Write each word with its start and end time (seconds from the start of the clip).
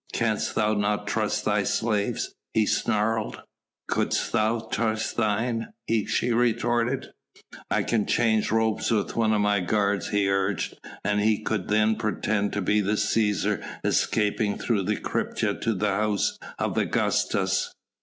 "Canst 0.13 0.55
thou 0.55 0.73
not 0.73 1.05
trust 1.05 1.45
thy 1.45 1.61
slaves?" 1.61 2.33
he 2.55 2.65
snarled. 2.65 3.43
"Couldst 3.87 4.31
thou 4.31 4.61
trust 4.61 5.15
thine?" 5.15 5.73
she 6.07 6.31
retorted. 6.31 7.11
"I 7.69 7.83
can 7.83 8.07
change 8.07 8.51
robes 8.51 8.89
with 8.89 9.15
one 9.15 9.31
of 9.31 9.41
my 9.41 9.59
guard," 9.59 10.05
he 10.05 10.27
urged, 10.27 10.75
"and 11.05 11.21
he 11.21 11.37
could 11.43 11.67
then 11.67 11.97
pretend 11.97 12.51
to 12.53 12.63
be 12.63 12.81
the 12.81 12.93
Cæsar 12.93 13.63
escaping 13.83 14.57
through 14.57 14.85
the 14.85 14.97
crypta 14.97 15.53
to 15.61 15.75
the 15.75 15.89
House 15.91 16.35
of 16.57 16.79
Augustus." 16.79 17.71